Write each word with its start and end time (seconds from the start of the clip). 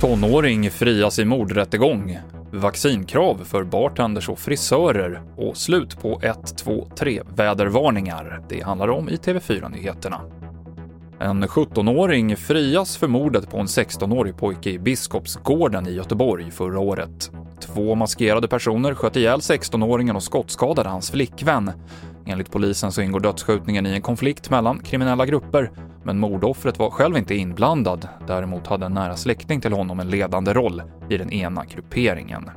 Tonåring 0.00 0.70
frias 0.70 1.18
i 1.18 1.24
mordrättegång. 1.24 2.18
Vaccinkrav 2.52 3.44
för 3.44 3.64
bartenders 3.64 4.28
och 4.28 4.38
frisörer 4.38 5.22
och 5.36 5.56
slut 5.56 6.00
på 6.00 6.18
1-2-3 6.18 7.22
vädervarningar. 7.36 8.42
Det 8.48 8.60
handlar 8.60 8.88
om 8.88 9.08
i 9.08 9.16
TV4-nyheterna. 9.16 10.20
En 11.20 11.44
17-åring 11.44 12.36
frias 12.36 12.96
för 12.96 13.08
mordet 13.08 13.50
på 13.50 13.58
en 13.58 13.66
16-årig 13.66 14.36
pojke 14.36 14.70
i 14.70 14.78
Biskopsgården 14.78 15.88
i 15.88 15.92
Göteborg 15.92 16.50
förra 16.50 16.80
året. 16.80 17.30
Två 17.60 17.94
maskerade 17.94 18.48
personer 18.48 18.94
sköt 18.94 19.16
ihjäl 19.16 19.40
16-åringen 19.40 20.16
och 20.16 20.22
skottskadade 20.22 20.88
hans 20.88 21.10
flickvän. 21.10 21.72
Enligt 22.26 22.50
polisen 22.50 22.92
så 22.92 23.02
ingår 23.02 23.20
dödsskjutningen 23.20 23.86
i 23.86 23.90
en 23.90 24.02
konflikt 24.02 24.50
mellan 24.50 24.78
kriminella 24.78 25.26
grupper, 25.26 25.70
men 26.04 26.18
mordoffret 26.18 26.78
var 26.78 26.90
själv 26.90 27.16
inte 27.16 27.34
inblandad. 27.34 28.08
Däremot 28.26 28.66
hade 28.66 28.86
en 28.86 28.94
nära 28.94 29.16
släkting 29.16 29.60
till 29.60 29.72
honom 29.72 30.00
en 30.00 30.10
ledande 30.10 30.52
roll 30.52 30.82
i 31.10 31.16
den 31.16 31.32
ena 31.32 31.64
grupperingen. 31.64 32.50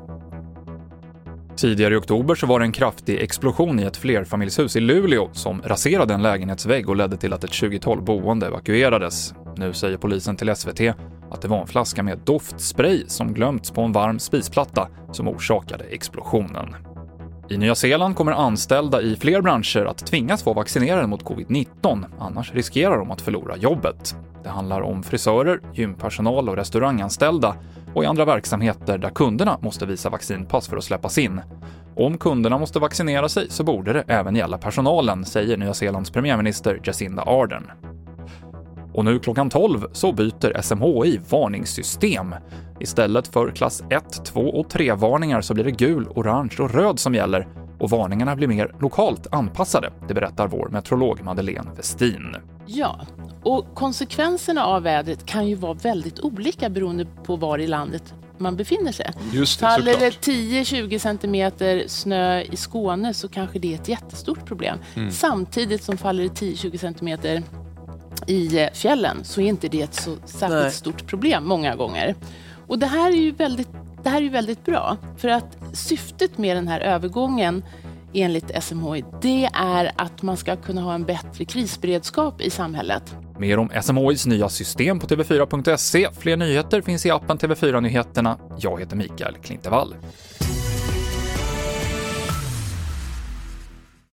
Tidigare 1.56 1.94
i 1.94 1.98
oktober 1.98 2.36
så 2.36 2.48
var 2.48 2.60
det 2.60 2.66
en 2.66 2.72
kraftig 2.72 3.20
explosion 3.20 3.80
i 3.80 3.84
ett 3.84 3.98
flerfamiljshus 3.98 4.76
i 4.76 4.80
Luleå 4.80 5.30
som 5.34 5.62
raserade 5.62 6.14
en 6.14 6.22
lägenhetsvägg 6.22 6.90
och 6.90 6.96
ledde 6.96 7.18
till 7.18 7.34
att 7.34 7.44
ett 7.44 7.52
20-tal 7.52 8.02
boende 8.02 8.48
evakuerades. 8.48 9.34
Nu 9.58 9.74
säger 9.74 9.98
polisen 9.98 10.36
till 10.36 10.56
SVT 10.56 10.82
att 11.32 11.42
det 11.42 11.48
var 11.48 11.62
en 11.62 11.68
flaska 11.68 12.04
med 12.04 12.20
doftspray 12.26 13.04
som 13.08 13.34
glömts 13.34 13.72
på 13.72 13.82
en 13.82 13.92
varm 13.92 14.20
spisplatta 14.20 14.88
som 15.12 15.28
orsakade 15.28 15.84
explosionen. 15.84 16.95
I 17.50 17.58
Nya 17.58 17.76
Zeeland 17.76 18.16
kommer 18.16 18.32
anställda 18.32 19.02
i 19.02 19.16
fler 19.16 19.42
branscher 19.42 19.86
att 19.86 20.06
tvingas 20.06 20.46
vara 20.46 20.56
vaccinerade 20.56 21.08
mot 21.08 21.24
covid-19, 21.24 22.06
annars 22.20 22.54
riskerar 22.54 22.98
de 22.98 23.12
att 23.12 23.22
förlora 23.22 23.58
jobbet. 23.58 24.16
Det 24.44 24.50
handlar 24.50 24.82
om 24.82 25.04
frisörer, 25.04 25.60
gympersonal 25.74 26.50
och 26.50 26.56
restauranganställda 26.56 27.56
och 27.94 28.04
i 28.04 28.08
andra 28.08 28.26
verksamheter 28.26 28.98
där 28.98 29.10
kunderna 29.10 29.58
måste 29.62 29.86
visa 29.86 30.10
vaccinpass 30.10 30.68
för 30.68 30.78
att 30.78 30.84
släppas 30.84 31.18
in. 31.18 31.42
Om 31.96 32.18
kunderna 32.18 32.58
måste 32.58 32.80
vaccinera 32.80 33.30
sig 33.30 33.50
så 33.50 33.64
borde 33.64 33.94
det 33.94 34.04
även 34.08 34.36
gälla 34.36 34.58
personalen, 34.58 35.26
säger 35.26 35.58
Nya 35.58 35.74
Zeelands 35.74 36.12
premiärminister 36.12 36.82
Jacinda 36.84 37.24
Ardern. 37.24 37.72
Och 38.96 39.06
nu 39.06 39.20
klockan 39.20 39.50
12 39.50 39.88
så 39.92 40.12
byter 40.12 40.62
SMHI 40.62 41.20
varningssystem. 41.30 42.36
Istället 42.80 43.28
för 43.28 43.52
klass 43.52 43.84
1, 43.90 44.26
2 44.26 44.42
och 44.42 44.72
3-varningar 44.72 45.42
så 45.42 45.54
blir 45.54 45.64
det 45.64 45.72
gul, 45.72 46.08
orange 46.16 46.56
och 46.60 46.74
röd 46.74 47.00
som 47.00 47.16
gäller 47.16 47.48
och 47.80 47.90
varningarna 47.90 48.36
blir 48.36 48.48
mer 48.48 48.76
lokalt 48.80 49.28
anpassade, 49.32 49.94
det 50.08 50.14
berättar 50.14 50.48
vår 50.48 50.70
meteorolog 50.70 51.24
Madeleine 51.24 51.72
Westin. 51.78 52.36
Ja, 52.66 53.06
och 53.44 53.66
konsekvenserna 53.76 54.66
av 54.66 54.84
vädret 54.84 55.26
kan 55.26 55.48
ju 55.48 55.56
vara 55.56 55.74
väldigt 55.74 56.20
olika 56.20 56.70
beroende 56.70 57.06
på 57.24 57.36
var 57.36 57.60
i 57.60 57.68
landet 57.68 58.14
man 58.38 58.56
befinner 58.56 58.92
sig. 58.92 59.12
Just 59.34 59.60
det, 59.60 59.66
Faller 59.66 59.86
det 59.86 60.12
såklart. 60.12 60.36
10-20 60.36 60.98
centimeter 60.98 61.84
snö 61.88 62.42
i 62.42 62.56
Skåne 62.56 63.14
så 63.14 63.28
kanske 63.28 63.60
det 63.60 63.74
är 63.74 63.76
ett 63.76 63.90
jättestort 63.90 64.46
problem. 64.46 64.80
Mm. 64.96 65.12
Samtidigt 65.12 65.84
som 65.84 65.98
faller 65.98 66.24
det 66.24 66.30
10-20 66.30 66.78
centimeter 66.78 67.44
i 68.28 68.62
eh, 68.62 68.70
fjällen 68.74 69.24
så 69.24 69.42
är 69.42 69.46
inte 69.46 69.68
det 69.68 69.82
ett 69.82 69.94
så 69.94 70.16
särskilt 70.26 70.62
Nej. 70.62 70.72
stort 70.72 71.08
problem 71.08 71.48
många 71.48 71.76
gånger. 71.76 72.16
Och 72.68 72.80
det 72.80 72.86
här 72.86 73.12
är 73.12 73.22
ju 73.22 73.32
väldigt, 73.32 73.70
det 74.04 74.10
här 74.10 74.18
är 74.18 74.22
ju 74.22 74.30
väldigt 74.30 74.66
bra 74.66 74.98
för 75.18 75.28
att 75.28 75.58
syftet 75.74 76.38
med 76.38 76.58
den 76.58 76.68
här 76.68 76.80
övergången 76.80 77.64
enligt 78.14 78.64
SMHI, 78.64 79.04
det 79.22 79.50
är 79.54 79.92
att 79.96 80.22
man 80.22 80.38
ska 80.38 80.56
kunna 80.56 80.82
ha 80.82 80.94
en 80.94 81.04
bättre 81.04 81.46
krisberedskap 81.46 82.42
i 82.42 82.50
samhället. 82.50 83.16
Mer 83.38 83.60
om 83.60 83.70
SMHIs 83.82 84.26
nya 84.26 84.50
system 84.50 85.00
på 85.00 85.08
tv4.se. 85.08 86.08
Fler 86.20 86.38
nyheter 86.38 86.82
finns 86.82 87.06
i 87.06 87.12
appen 87.12 87.38
TV4 87.38 87.82
Nyheterna. 87.82 88.38
Jag 88.58 88.80
heter 88.80 88.96
Mikael 88.96 89.36
Klintevall. 89.38 89.96